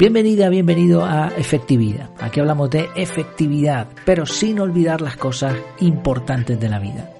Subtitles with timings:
[0.00, 2.08] Bienvenida, bienvenido a Efectividad.
[2.20, 7.10] Aquí hablamos de efectividad, pero sin olvidar las cosas importantes de la vida.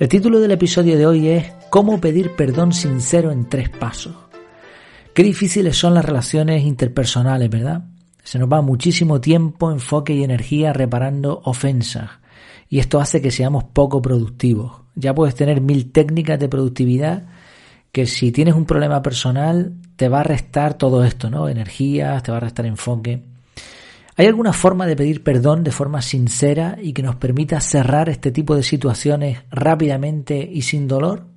[0.00, 4.12] El título del episodio de hoy es Cómo pedir perdón sincero en tres pasos.
[5.14, 7.84] Qué difíciles son las relaciones interpersonales, ¿verdad?
[8.24, 12.10] Se nos va muchísimo tiempo, enfoque y energía reparando ofensas.
[12.68, 14.82] Y esto hace que seamos poco productivos.
[14.96, 17.28] Ya puedes tener mil técnicas de productividad
[17.94, 21.48] que si tienes un problema personal te va a restar todo esto, ¿no?
[21.48, 23.22] Energía, te va a restar enfoque.
[24.16, 28.32] ¿Hay alguna forma de pedir perdón de forma sincera y que nos permita cerrar este
[28.32, 31.28] tipo de situaciones rápidamente y sin dolor?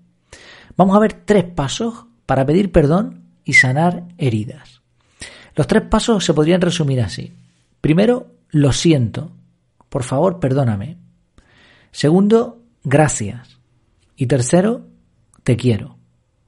[0.75, 4.81] Vamos a ver tres pasos para pedir perdón y sanar heridas.
[5.53, 7.34] Los tres pasos se podrían resumir así.
[7.81, 9.29] Primero, lo siento.
[9.89, 10.98] Por favor, perdóname.
[11.91, 13.60] Segundo, gracias.
[14.15, 14.87] Y tercero,
[15.43, 15.96] te quiero.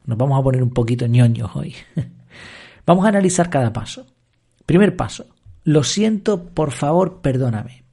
[0.10, 1.76] Nos vamos a poner un poquito ñoños hoy.
[2.86, 4.08] vamos a analizar cada paso.
[4.66, 5.28] Primer paso.
[5.64, 7.84] Lo siento, por favor, perdóname.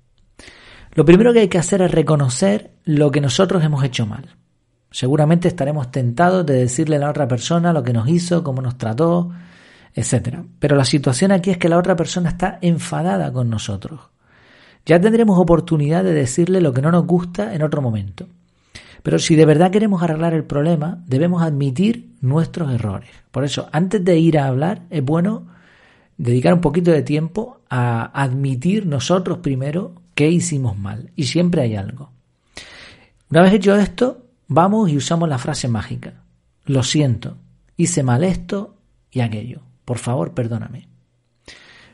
[0.95, 4.35] Lo primero que hay que hacer es reconocer lo que nosotros hemos hecho mal.
[4.91, 8.79] Seguramente estaremos tentados de decirle a la otra persona lo que nos hizo, cómo nos
[8.79, 9.31] trató,
[9.93, 10.39] etc.
[10.59, 14.01] Pero la situación aquí es que la otra persona está enfadada con nosotros.
[14.87, 18.27] Ya tendremos oportunidad de decirle lo que no nos gusta en otro momento.
[19.07, 23.09] Pero si de verdad queremos arreglar el problema, debemos admitir nuestros errores.
[23.31, 25.47] Por eso, antes de ir a hablar, es bueno
[26.17, 31.13] dedicar un poquito de tiempo a admitir nosotros primero qué hicimos mal.
[31.15, 32.11] Y siempre hay algo.
[33.31, 36.25] Una vez hecho esto, vamos y usamos la frase mágica.
[36.65, 37.37] Lo siento,
[37.77, 38.75] hice mal esto
[39.13, 39.61] y aquello.
[39.85, 40.89] Por favor, perdóname.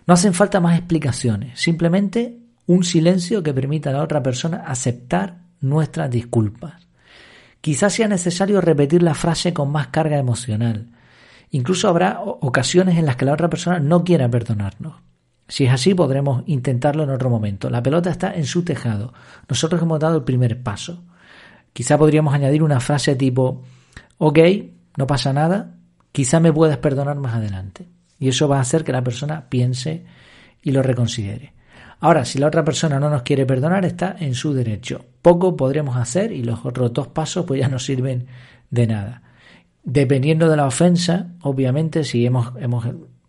[0.06, 5.42] No hacen falta más explicaciones, simplemente un silencio que permita a la otra persona aceptar
[5.60, 6.90] nuestras disculpas.
[7.62, 10.88] Quizás sea necesario repetir la frase con más carga emocional.
[11.50, 14.96] Incluso habrá ocasiones en las que la otra persona no quiera perdonarnos.
[15.46, 17.70] Si es así, podremos intentarlo en otro momento.
[17.70, 19.14] La pelota está en su tejado.
[19.48, 21.04] Nosotros hemos dado el primer paso.
[21.72, 23.62] Quizá podríamos añadir una frase tipo,
[24.18, 24.38] ok,
[24.96, 25.76] no pasa nada,
[26.10, 27.86] quizá me puedes perdonar más adelante.
[28.18, 30.04] Y eso va a hacer que la persona piense
[30.62, 31.52] y lo reconsidere.
[32.02, 35.04] Ahora, si la otra persona no nos quiere perdonar, está en su derecho.
[35.22, 38.26] Poco podremos hacer y los otros dos pasos pues ya no sirven
[38.70, 39.22] de nada.
[39.84, 42.86] Dependiendo de la ofensa, obviamente, si hemos, hemos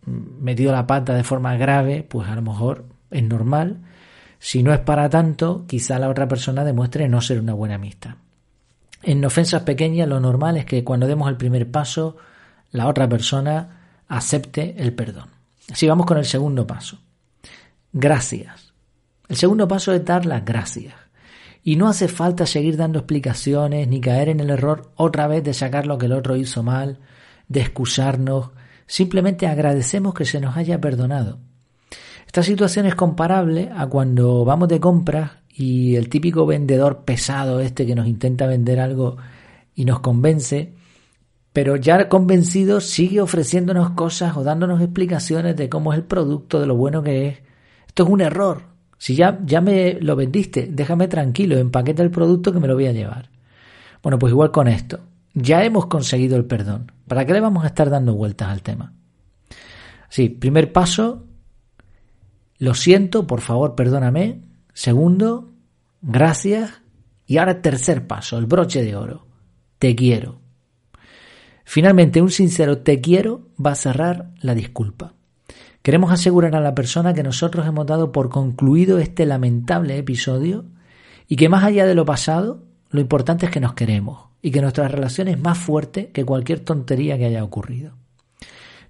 [0.07, 3.77] metido la pata de forma grave, pues a lo mejor es normal.
[4.39, 8.15] Si no es para tanto, quizá la otra persona demuestre no ser una buena amistad.
[9.03, 12.17] En ofensas pequeñas lo normal es que cuando demos el primer paso,
[12.71, 15.29] la otra persona acepte el perdón.
[15.59, 16.97] Sigamos con el segundo paso
[17.93, 18.73] gracias.
[19.29, 20.95] El segundo paso es dar las gracias.
[21.63, 25.53] Y no hace falta seguir dando explicaciones ni caer en el error otra vez de
[25.53, 26.99] sacar lo que el otro hizo mal,
[27.47, 28.49] de excusarnos.
[28.85, 31.39] Simplemente agradecemos que se nos haya perdonado.
[32.27, 37.85] Esta situación es comparable a cuando vamos de compras y el típico vendedor pesado este
[37.85, 39.17] que nos intenta vender algo
[39.75, 40.73] y nos convence,
[41.53, 46.65] pero ya convencido sigue ofreciéndonos cosas o dándonos explicaciones de cómo es el producto, de
[46.65, 47.37] lo bueno que es,
[47.93, 48.63] esto es un error.
[48.97, 52.87] Si ya, ya me lo vendiste, déjame tranquilo, empaqueta el producto que me lo voy
[52.87, 53.29] a llevar.
[54.01, 55.01] Bueno, pues igual con esto.
[55.35, 56.91] Ya hemos conseguido el perdón.
[57.07, 58.93] ¿Para qué le vamos a estar dando vueltas al tema?
[60.09, 61.27] Sí, primer paso,
[62.57, 64.41] lo siento, por favor, perdóname.
[64.73, 65.51] Segundo,
[66.01, 66.81] gracias.
[67.27, 69.27] Y ahora tercer paso, el broche de oro.
[69.77, 70.41] Te quiero.
[71.63, 75.13] Finalmente, un sincero te quiero va a cerrar la disculpa.
[75.83, 80.63] Queremos asegurar a la persona que nosotros hemos dado por concluido este lamentable episodio
[81.27, 84.61] y que más allá de lo pasado, lo importante es que nos queremos y que
[84.61, 87.97] nuestra relación es más fuerte que cualquier tontería que haya ocurrido.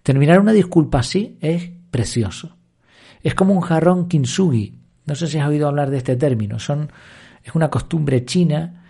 [0.04, 2.58] Terminar una disculpa así es precioso.
[3.24, 4.78] Es como un jarrón kintsugi.
[5.08, 6.60] No sé si has oído hablar de este término.
[6.60, 6.92] Son,
[7.44, 8.83] es una costumbre china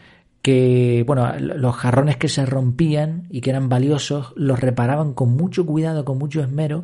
[0.44, 5.66] que, bueno, los jarrones que se rompían y que eran valiosos los reparaban con mucho
[5.66, 6.84] cuidado, con mucho esmero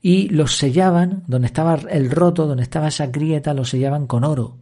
[0.00, 4.56] y los sellaban, donde estaba el roto, donde estaba esa grieta, lo sellaban con oro.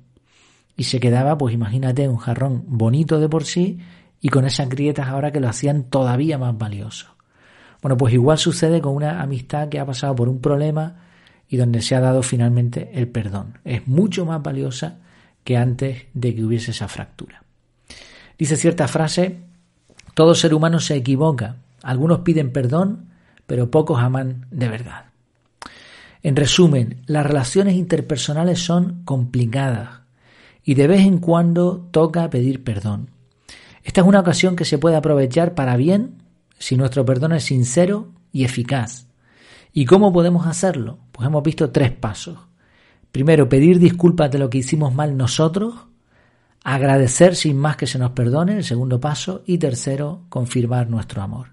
[0.76, 3.78] Y se quedaba, pues imagínate, un jarrón bonito de por sí
[4.20, 7.14] y con esas grietas ahora que lo hacían todavía más valioso.
[7.80, 10.96] Bueno, pues igual sucede con una amistad que ha pasado por un problema
[11.48, 13.60] y donde se ha dado finalmente el perdón.
[13.64, 14.98] Es mucho más valiosa
[15.44, 17.42] que antes de que hubiese esa fractura.
[18.42, 19.38] Dice cierta frase,
[20.14, 23.06] todo ser humano se equivoca, algunos piden perdón,
[23.46, 25.04] pero pocos aman de verdad.
[26.24, 30.00] En resumen, las relaciones interpersonales son complicadas
[30.64, 33.10] y de vez en cuando toca pedir perdón.
[33.84, 36.16] Esta es una ocasión que se puede aprovechar para bien
[36.58, 39.06] si nuestro perdón es sincero y eficaz
[39.72, 40.98] ¿Y cómo podemos hacerlo?
[41.12, 42.40] Pues hemos visto tres pasos.
[43.12, 45.91] Primero, pedir disculpas de lo que hicimos mal nosotros,
[46.64, 51.48] agradecer sin más que se nos perdone, el segundo paso, y tercero, confirmar nuestro amor.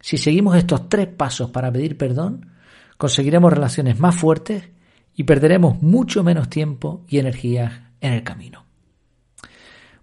[0.00, 2.50] Si seguimos estos tres pasos para pedir perdón,
[2.96, 4.68] conseguiremos relaciones más fuertes
[5.14, 8.64] y perderemos mucho menos tiempo y energía en el camino.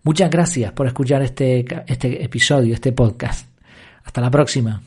[0.03, 3.47] Muchas gracias por escuchar este, este episodio, este podcast.
[4.03, 4.81] Hasta la próxima.